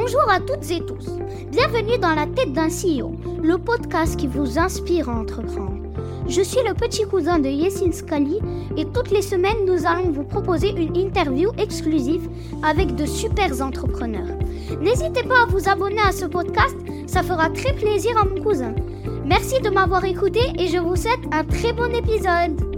[0.00, 1.10] Bonjour à toutes et tous.
[1.50, 3.12] Bienvenue dans la tête d'un CEO,
[3.42, 5.76] le podcast qui vous inspire à entreprendre.
[6.26, 8.38] Je suis le petit cousin de Yesin Scali
[8.78, 12.30] et toutes les semaines nous allons vous proposer une interview exclusive
[12.62, 14.38] avec de super entrepreneurs.
[14.80, 16.76] N'hésitez pas à vous abonner à ce podcast,
[17.06, 18.74] ça fera très plaisir à mon cousin.
[19.26, 22.69] Merci de m'avoir écouté et je vous souhaite un très bon épisode.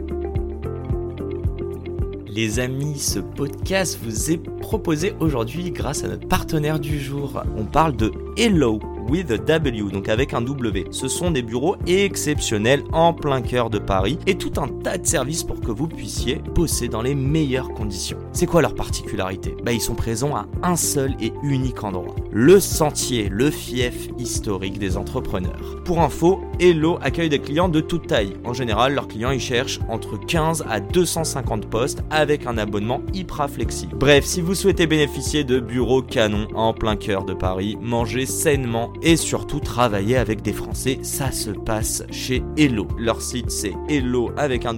[2.34, 7.42] Les amis, ce podcast vous est proposé aujourd'hui grâce à notre partenaire du jour.
[7.58, 10.86] On parle de Hello with a W, donc avec un W.
[10.90, 15.06] Ce sont des bureaux exceptionnels en plein cœur de Paris et tout un tas de
[15.06, 18.18] services pour que vous puissiez bosser dans les meilleures conditions.
[18.32, 19.56] C'est quoi leur particularité?
[19.64, 22.14] Bah ils sont présents à un seul et unique endroit.
[22.30, 25.82] Le sentier, le fief historique des entrepreneurs.
[25.84, 28.34] Pour info, Hello accueille des clients de toute taille.
[28.44, 33.48] En général, leurs clients ils cherchent entre 15 à 250 postes avec un abonnement hyper
[33.48, 33.96] flexible.
[33.96, 38.92] Bref, si vous souhaitez bénéficier de bureaux canons en plein cœur de Paris, mangez sainement
[39.02, 42.86] et surtout travailler avec des Français, ça se passe chez Hello.
[42.98, 44.76] Leur site c'est hello avec un.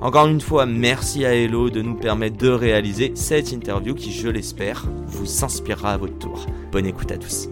[0.00, 4.28] Encore une fois, merci à Hello de nous permettre de réaliser cette interview qui, je
[4.28, 6.46] l'espère, vous inspirera à votre tour.
[6.70, 7.48] Bonne écoute à tous.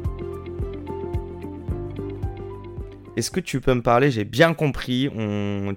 [3.17, 4.11] Est-ce que tu peux me parler?
[4.11, 5.09] J'ai bien compris,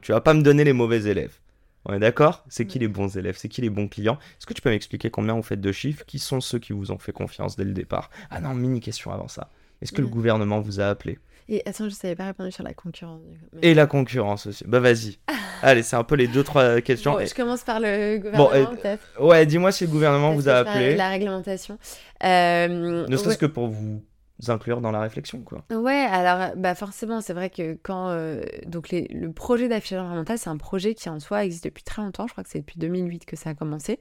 [0.02, 1.39] tu vas pas me donner les mauvais élèves.
[1.86, 2.44] On est d'accord?
[2.50, 3.36] C'est qui les bons élèves?
[3.38, 4.18] C'est qui les bons clients?
[4.38, 6.04] Est-ce que tu peux m'expliquer combien vous faites de chiffres?
[6.06, 8.10] Qui sont ceux qui vous ont fait confiance dès le départ?
[8.30, 9.50] Ah non, mini question avant ça.
[9.82, 11.20] Est-ce que le gouvernement vous a appelé?
[11.48, 13.22] Et attends, je savais pas répondre sur la concurrence.
[13.54, 14.64] mais- Et la concurrence aussi.
[14.68, 15.18] Bah vas-y.
[15.64, 17.14] Allez, c'est un peu les deux trois questions.
[17.14, 19.04] Bon, je commence par le gouvernement, euh, peut-être.
[19.20, 20.96] Ouais, dis-moi si le gouvernement vous a appelé.
[20.96, 21.80] La réglementation.
[22.24, 23.38] Euh, Ne serait-ce ouais.
[23.38, 24.04] que pour vous
[24.48, 25.66] inclure dans la réflexion, quoi.
[25.72, 30.38] Ouais, alors bah forcément, c'est vrai que quand euh, donc les- le projet d'affichage environnemental,
[30.38, 32.26] c'est un projet qui en soi existe depuis très longtemps.
[32.28, 34.00] Je crois que c'est depuis 2008 que ça a commencé.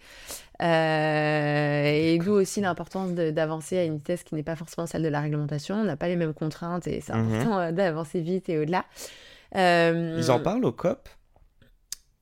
[0.62, 5.08] Euh, et d'où aussi l'importance d'avancer à une vitesse qui n'est pas forcément celle de
[5.08, 5.76] la réglementation.
[5.76, 7.32] On n'a pas les mêmes contraintes et c'est Mhm.
[7.34, 8.84] important euh, d'avancer vite et au-delà.
[9.56, 11.08] Euh, Ils en parlent au COP?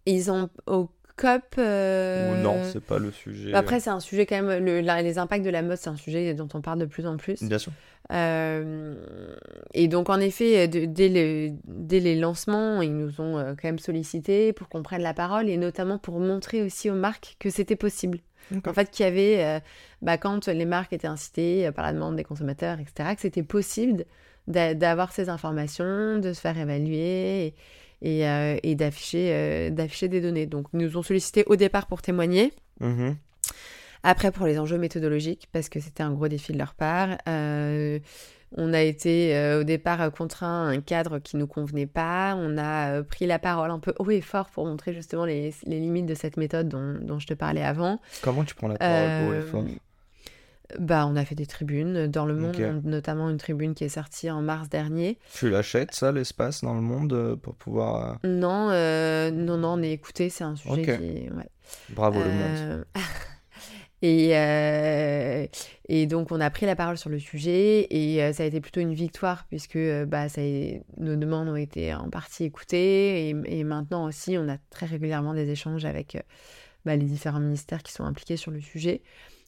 [0.06, 1.56] Ils ont au COP.
[1.58, 3.52] euh, Ou non, c'est pas le sujet.
[3.54, 5.96] Après, c'est un sujet quand même, le- la- les impacts de la mode, c'est un
[5.96, 7.42] sujet dont on parle de plus en plus.
[7.42, 7.72] Bien sûr.
[8.12, 8.94] Euh,
[9.74, 13.68] et donc, en effet, de- dès, le- dès les lancements, ils nous ont euh, quand
[13.68, 17.50] même sollicité pour qu'on prenne la parole et notamment pour montrer aussi aux marques que
[17.50, 18.18] c'était possible.
[18.70, 19.60] En fait, qu'il y avait, euh,
[20.02, 23.42] bah, quand les marques étaient incitées euh, par la demande des consommateurs, etc., que c'était
[23.42, 24.04] possible
[24.46, 27.54] d'a- d'avoir ces informations, de se faire évaluer et,
[28.02, 29.70] et, euh, et d'afficher euh,
[30.08, 30.46] des données.
[30.46, 32.52] Donc, ils nous ont sollicité au départ pour témoigner.
[32.80, 33.16] Mhm.
[34.08, 37.98] Après, pour les enjeux méthodologiques, parce que c'était un gros défi de leur part, euh,
[38.56, 42.36] on a été euh, au départ euh, contraint à un cadre qui nous convenait pas.
[42.38, 45.52] On a euh, pris la parole un peu haut et fort pour montrer justement les,
[45.64, 48.00] les limites de cette méthode dont, dont je te parlais avant.
[48.22, 49.64] Comment tu prends la parole haut et fort
[50.80, 54.28] bah, on a fait des tribunes dans le monde, notamment une tribune qui est sortie
[54.32, 55.16] en mars dernier.
[55.32, 58.18] Tu l'achètes, ça, l'espace dans le monde, pour pouvoir...
[58.24, 58.70] Non,
[59.30, 61.30] non, non, on est écouté, c'est un sujet qui...
[61.30, 61.48] ouais.
[61.90, 62.84] Bravo le monde.
[64.02, 65.46] Et, euh,
[65.88, 68.60] et donc, on a pris la parole sur le sujet et euh, ça a été
[68.60, 70.42] plutôt une victoire puisque euh, bah, ça
[70.98, 75.32] nos demandes ont été en partie écoutées et, et maintenant aussi, on a très régulièrement
[75.32, 76.18] des échanges avec
[76.84, 79.02] bah, les différents ministères qui sont impliqués sur le sujet.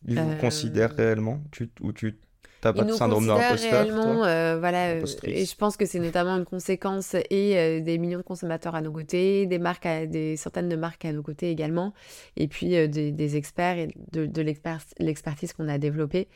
[0.07, 1.43] Ils vous considèrent réellement?
[1.51, 2.19] Tu, Ou tu
[2.61, 3.87] t'as pas de syndrome de l'imposteur,
[4.25, 8.19] euh, voilà, euh, et je pense que c'est notamment une conséquence et euh, des millions
[8.19, 11.51] de consommateurs à nos côtés, des marques, à- des centaines de marques à nos côtés
[11.51, 11.93] également,
[12.37, 16.29] et puis euh, des, des experts et de, de l'expert- l'expertise qu'on a développée.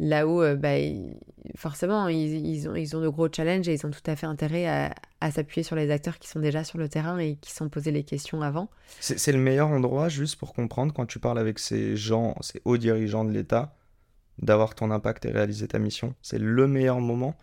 [0.00, 0.76] Là-haut, bah,
[1.56, 4.26] forcément, ils, ils ont, ils ont de gros challenges et ils ont tout à fait
[4.26, 7.52] intérêt à, à s'appuyer sur les acteurs qui sont déjà sur le terrain et qui
[7.52, 8.68] sont posés les questions avant.
[9.00, 12.76] C'est le meilleur endroit, juste pour comprendre, quand tu parles avec ces gens, ces hauts
[12.76, 13.74] dirigeants de l'État,
[14.40, 16.14] d'avoir ton impact et réaliser ta mission.
[16.22, 17.34] C'est le meilleur moment.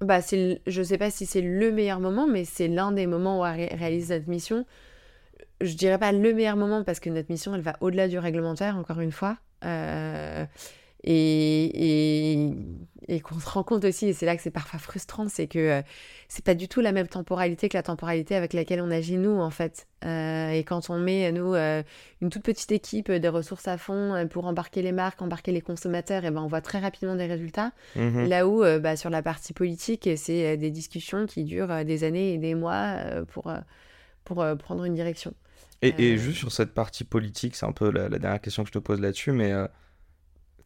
[0.00, 3.40] Bah, c'est, je sais pas si c'est le meilleur moment, mais c'est l'un des moments
[3.40, 4.66] où on ré- réalise notre mission.
[5.60, 8.76] Je dirais pas le meilleur moment parce que notre mission, elle va au-delà du réglementaire,
[8.76, 9.38] encore une fois.
[9.64, 10.44] Euh,
[11.06, 12.50] et, et,
[13.08, 15.58] et qu'on se rend compte aussi, et c'est là que c'est parfois frustrant, c'est que
[15.58, 15.82] euh,
[16.28, 19.38] c'est pas du tout la même temporalité que la temporalité avec laquelle on agit nous,
[19.38, 19.86] en fait.
[20.04, 21.84] Euh, et quand on met, nous, euh,
[22.20, 25.60] une toute petite équipe de ressources à fond euh, pour embarquer les marques, embarquer les
[25.60, 27.70] consommateurs, et ben on voit très rapidement des résultats.
[27.94, 28.28] Mhm.
[28.28, 32.38] Là où, bah, sur la partie politique, c'est des discussions qui durent des années et
[32.38, 32.96] des mois
[33.28, 33.52] pour,
[34.24, 35.32] pour prendre une direction.
[35.82, 38.68] Et, et juste sur cette partie politique, c'est un peu la, la dernière question que
[38.68, 39.52] je te pose là-dessus, mais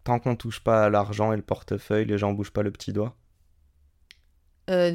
[0.04, 2.92] tant qu'on touche pas à l'argent et le portefeuille, les gens bougent pas le petit
[2.92, 3.16] doigt
[4.70, 4.92] Euh,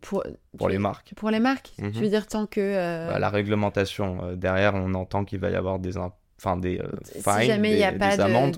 [0.00, 0.24] pour,
[0.68, 1.12] les marques.
[1.14, 1.92] Pour les marques Mhm.
[1.92, 2.60] Tu veux dire tant que...
[2.60, 6.78] euh, Bah, la réglementation, euh, derrière, on entend qu'il va y avoir des, enfin des
[6.80, 8.56] euh, si fines, jamais il n'y a pas d'amende.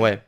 [0.00, 0.20] Ouais.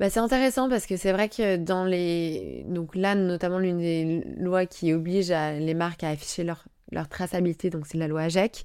[0.00, 2.64] Bah, c'est intéressant parce que c'est vrai que dans les.
[2.66, 7.06] Donc là, notamment, l'une des lois qui oblige à- les marques à afficher leur, leur
[7.08, 8.64] traçabilité, donc c'est la loi AGEC.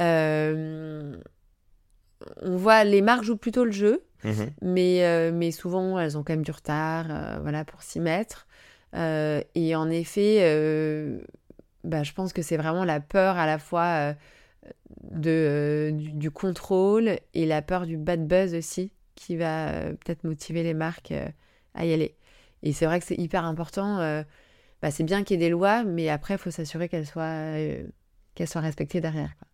[0.00, 1.14] Euh,
[2.42, 4.50] On voit les marques jouent plutôt le jeu, Mhm.
[4.62, 8.46] mais, euh, mais souvent elles ont quand même du retard euh, voilà, pour s'y mettre.
[8.94, 10.38] Euh, et en effet,
[11.84, 14.14] bah, je pense que c'est vraiment la peur à la fois
[15.10, 19.72] de, du, du contrôle et la peur du bad buzz aussi qui va
[20.04, 21.12] peut-être motiver les marques
[21.74, 22.16] à y aller.
[22.62, 23.96] Et c'est vrai que c'est hyper important.
[24.82, 27.54] bah, c'est bien qu'il y ait des lois, mais après, il faut s'assurer qu'elles soient,
[28.34, 29.34] qu'elles soient respectées derrière.
[29.38, 29.46] quoi.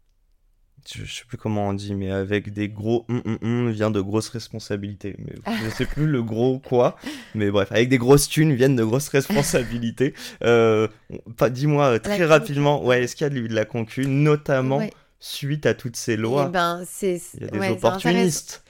[0.95, 3.91] Je, je sais plus comment on dit, mais avec des gros hum, hum, hum vient
[3.91, 5.17] de grosses responsabilités.
[5.19, 5.35] Mais
[5.65, 6.97] je sais plus le gros quoi.
[7.35, 10.15] Mais bref, avec des grosses thunes viennent de grosses responsabilités.
[10.45, 10.89] Euh,
[11.51, 14.91] Dis-moi euh, très rapidement, ouais, est-ce qu'il y a de, la concu, notamment Ouais.
[15.19, 18.63] suite à toutes ces Eh lois ben, c'est, Il y a des ouais, opportunistes.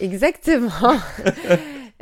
[0.00, 0.70] Exactement.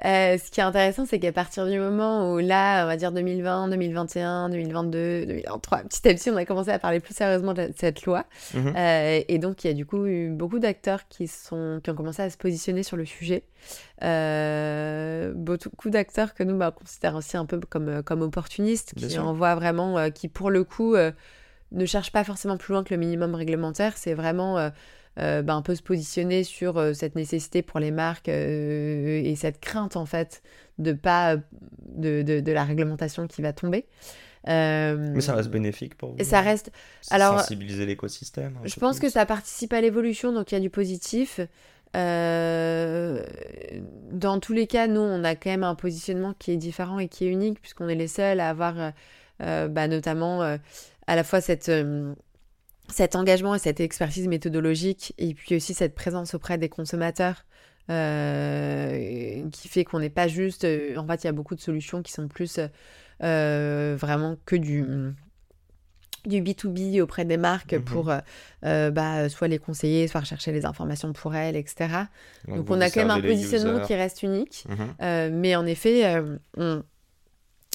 [0.04, 3.12] Euh, ce qui est intéressant, c'est qu'à partir du moment où là, on va dire
[3.12, 7.70] 2020, 2021, 2022, 2023, petit à petit, on a commencé à parler plus sérieusement de
[7.76, 8.24] cette loi.
[8.54, 8.74] Mhm.
[8.76, 11.94] Euh, et donc, il y a du coup eu beaucoup d'acteurs qui, sont, qui ont
[11.94, 13.44] commencé à se positionner sur le sujet.
[14.02, 19.10] Euh, beaucoup d'acteurs que nous, bah, on considère aussi un peu comme, comme opportunistes, qui
[19.10, 19.26] sûr.
[19.26, 23.34] envoient vraiment, qui pour le coup ne cherchent pas forcément plus loin que le minimum
[23.34, 23.98] réglementaire.
[23.98, 24.70] C'est vraiment
[25.18, 29.20] euh, euh, bah, un peu se positionner sur euh, cette nécessité pour les marques euh,
[29.22, 30.42] et cette crainte en fait
[30.78, 31.36] de pas
[31.84, 33.86] de, de, de la réglementation qui va tomber.
[34.48, 36.16] Euh, Mais ça reste bénéfique pour vous.
[36.18, 36.70] et ça reste
[37.10, 38.56] alors- sensibiliser l'écosystème.
[38.64, 41.40] un je pense que ça participe à l'évolution, donc il y a du positif.
[41.96, 43.22] Euh,
[44.12, 47.08] dans tous les cas, nous, on a quand même un positionnement qui est différent et
[47.08, 48.90] qui est unique, puisqu'on est les seuls à avoir euh,
[49.42, 50.56] euh, bah, notamment euh,
[51.06, 52.14] à la fois cette, euh,
[52.92, 57.44] cet engagement et cette expertise méthodologique, et puis aussi cette présence auprès des consommateurs.
[57.90, 60.64] euh, qui fait qu'on n'est pas juste.
[60.64, 62.60] euh, en fait, il y a beaucoup de solutions qui sont plus
[63.22, 64.84] euh, vraiment que du,
[66.26, 67.84] du B2B auprès des marques Mhm.
[67.84, 68.12] pour
[68.64, 71.88] euh, bah, soit les conseiller, soit rechercher les informations pour elles, etc.
[72.46, 73.86] Donc on a quand même un positionnement users.
[73.86, 74.64] qui reste unique.
[74.68, 75.30] Mhm.
[75.40, 76.22] Mais en effet,
[76.56, 76.82] on-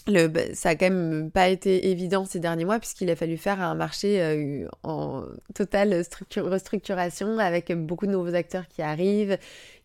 [0.08, 3.38] le, bah, ça a quand même pas été évident ces derniers mois puisqu'il a fallu
[3.38, 5.24] faire un marché euh, en
[5.54, 9.38] totale structu- restructuration avec beaucoup de nouveaux acteurs qui arrivent,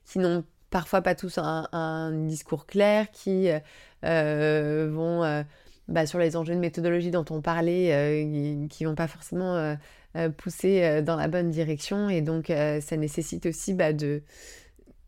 [0.04, 3.48] qui n'ont parfois pas tous un, discours clair, qui
[4.04, 5.42] euh, vont euh,
[5.88, 9.76] bah, sur les enjeux de méthodologie dont on parlait, qui vont pas forcément
[10.36, 12.08] pousser dans la bonne direction.
[12.08, 14.22] Et donc, ça nécessite aussi bah, de,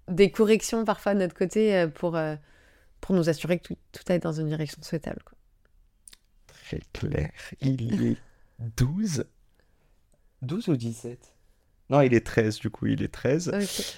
[0.09, 2.19] des corrections parfois de notre côté pour,
[3.03, 5.21] pour nous assurer que tout, tout aille dans une direction souhaitable.
[5.25, 5.37] quoi.
[6.47, 7.31] Très clair.
[7.61, 8.17] Il est
[8.79, 9.27] 12
[10.41, 11.35] 12 ou 17
[11.91, 13.53] Non, il est 13 du coup, il est 13.
[13.55, 13.97] Ok.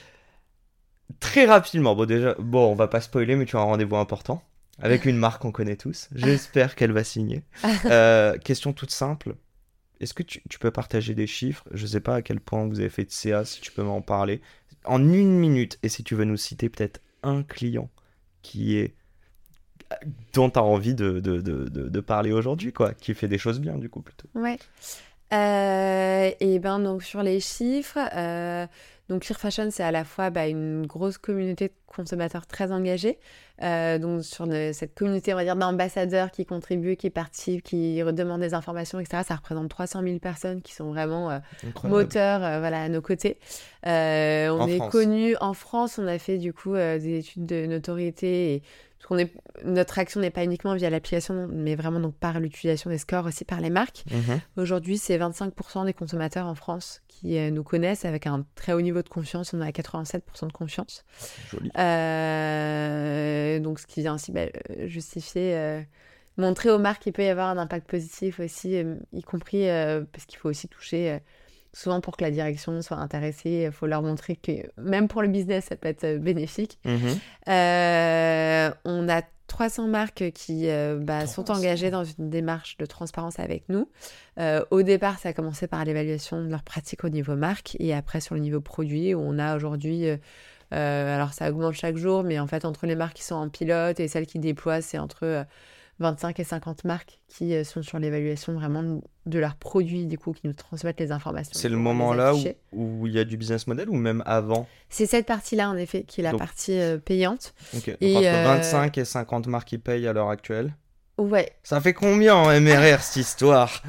[1.21, 4.43] Très rapidement, bon déjà, bon on va pas spoiler mais tu as un rendez-vous important
[4.81, 6.09] avec une marque qu'on connaît tous.
[6.15, 7.45] J'espère qu'elle va signer.
[7.85, 9.37] Euh, question toute simple.
[10.01, 11.65] Est-ce que tu, tu peux partager des chiffres?
[11.73, 14.01] Je sais pas à quel point vous avez fait de CA, si tu peux m'en
[14.03, 14.41] parler.
[14.85, 17.89] En une minute, et si tu veux nous citer peut-être un client
[18.45, 18.95] qui est
[20.33, 24.03] dont tu as envie de, parler aujourd'hui, quoi, qui fait des choses bien du coup
[24.03, 24.29] plutôt.
[24.35, 24.59] Ouais.
[25.33, 28.67] Euh, et ben donc sur les chiffres, euh,
[29.09, 33.19] donc Clear Fashion c'est à la fois bah, une grosse communauté de consommateurs très engagés.
[33.63, 38.03] Euh, donc sur le- cette communauté on va dire d'ambassadeurs qui contribuent, qui participent, qui
[38.03, 39.23] redemandent des informations, etc.
[39.27, 41.39] Ça représente 300 000 personnes qui sont vraiment euh,
[41.85, 43.39] moteurs voilà, à nos côtés.
[43.85, 43.89] On
[44.61, 44.93] En est France.
[44.93, 48.63] connu en France, on a fait du coup des études de notoriété et
[49.05, 49.33] parce qu'on est,
[49.65, 53.45] notre action n'est pas uniquement via l'application, mais vraiment donc par l'utilisation des scores aussi
[53.45, 54.05] par les marques.
[54.11, 54.41] Mhm.
[54.57, 58.81] Aujourd'hui, c'est 25% des consommateurs en France qui euh, nous connaissent avec un très haut
[58.81, 59.53] niveau de confiance.
[59.53, 61.05] On est à 87% de confiance.
[61.51, 61.71] Joli.
[61.79, 64.47] Euh, donc, ce qui vient aussi bah,
[64.87, 65.83] justifier, euh,
[66.39, 68.83] montrer aux marques qu'il peut y avoir un impact positif aussi,
[69.13, 69.67] y compris
[70.13, 71.21] parce qu'il faut aussi toucher.
[71.75, 75.29] Souvent, pour que la direction soit intéressée, il faut leur montrer que même pour le
[75.29, 76.79] business, ça peut être euh, bénéfique.
[76.85, 77.19] Mhm.
[77.49, 81.61] Euh, on a 300 marques qui euh, bah, sont 300.
[81.61, 83.89] engagées dans une démarche de transparence avec nous.
[84.39, 87.93] Euh, au départ, ça a commencé par l'évaluation de leurs pratiques au niveau marque et
[87.93, 90.07] après sur le niveau produit où on a aujourd'hui,
[90.71, 94.01] alors ça augmente chaque jour, mais en fait entre les marques qui sont en pilote
[94.01, 95.45] et celles qui déploient, c'est entre
[96.01, 100.33] 25 et 50 marques qui euh, sont sur l'évaluation vraiment de leurs produits, du coup,
[100.33, 101.53] qui nous transmettent les informations.
[101.55, 104.67] C'est le moment là où où il y a du business model ou même avant
[104.89, 107.55] C'est cette partie-là, en effet, qui est la Donc- partie euh, payante.
[107.77, 107.87] Ok.
[107.91, 110.75] Donc Et, entre euh, 25 et 50 marques qui payent à l'heure actuelle.
[111.17, 113.83] Ouais, Ça fait combien en MRR cette histoire?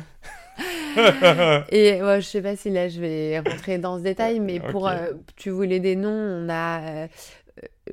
[1.70, 4.88] Et ouais, je sais pas si là je vais rentrer dans ce détail, mais pour
[4.88, 7.08] euh, tu voulais des noms, on a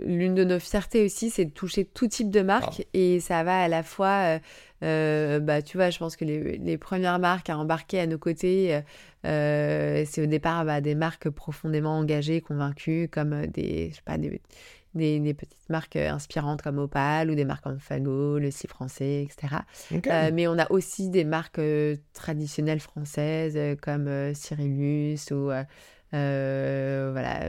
[0.01, 2.91] l'une de nos fiertés aussi, c'est de toucher tout type de marque ah.
[2.95, 4.39] et ça va à la fois,
[4.81, 8.81] bah tu vois, je pense que les, les, premières marques à embarquer à nos côtés,
[9.25, 14.41] c'est au départ bah, des marques profondément engagées, convaincues, comme des, je sais pas, des
[14.95, 19.23] des, petites marques euh, inspirantes comme Opal ou des marques comme Fago, le Si français,
[19.25, 19.57] etc.
[20.07, 25.51] Euh, mais on a aussi des marques euh, traditionnelles françaises comme Cyrillus ou
[26.13, 27.41] voilà,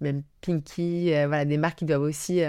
[0.00, 2.42] même Pinky, voilà, des marques qui doivent aussi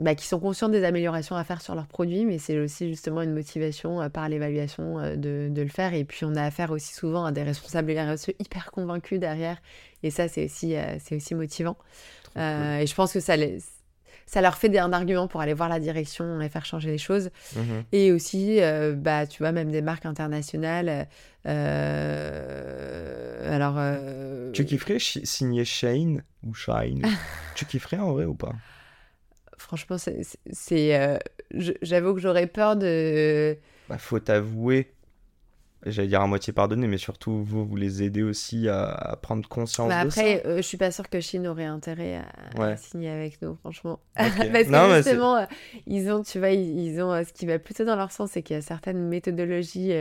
[0.00, 3.22] bah, qui sont conscients des améliorations à faire sur leurs produits, mais c'est aussi justement
[3.22, 5.94] une motivation euh, par l'évaluation euh, de, de, le faire.
[5.94, 9.58] Et puis on a affaire aussi souvent à des responsables RSE hyper convaincus derrière,
[10.02, 11.76] et ça c'est aussi, euh, c'est aussi motivant.
[12.36, 13.58] Et je pense que ça, les,
[14.26, 17.30] ça leur fait un argument pour aller voir la direction et faire changer les choses.
[17.54, 17.60] Mmh
[17.92, 18.58] et aussi,
[18.96, 21.06] bah, tu vois, même des marques internationales.
[23.44, 23.78] alors.
[24.54, 27.02] Tu kifferais signer Shane ou Shine?
[27.54, 28.52] Tu kifferais en vrai ou pas?
[29.58, 30.96] Franchement, c'est.
[30.96, 31.18] Euh,
[31.82, 33.56] j'avoue que j'aurais peur de.
[33.88, 34.92] Bah, faut t'avouer,
[35.86, 39.88] j'allais dire à moitié pardonner, mais surtout vous, vous les aidez aussi à, prendre conscience
[39.88, 40.48] bah, de après, ça.
[40.48, 42.22] Euh, je suis pas sûre que Chine aurait intérêt
[42.58, 44.00] à, signer avec nous, franchement.
[44.16, 45.44] Parce que justement, euh,
[45.86, 48.56] ils ont, tu vois, ils, ont ce qui va plutôt dans leur sens, c'est qu'il
[48.56, 49.92] y a certaines méthodologies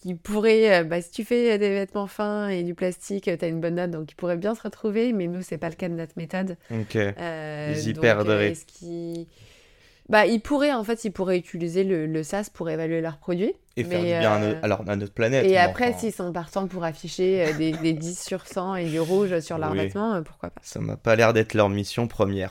[0.00, 3.48] qui pourrait, euh, bah, si tu fais des vêtements fins et du plastique, tu as
[3.48, 5.88] une bonne note, donc ils pourraient bien se retrouver, mais nous, c'est pas le cas
[5.88, 6.56] de notre méthode.
[6.70, 6.96] Ok.
[6.96, 8.52] Euh, ils y perdraient.
[8.84, 9.24] Euh,
[10.08, 13.52] bah, ils pourraient, en fait, ils pourraient utiliser le, le SAS pour évaluer leurs produits.
[13.76, 15.46] Et faire du bien à, notre, alors, à, notre planète.
[15.46, 19.38] Et après, s'ils sont partants pour afficher des, des, 10 sur 100 et du rouge
[19.40, 22.50] sur leurs vêtements, pourquoi pas Ça m'a pas l'air d'être leur mission première.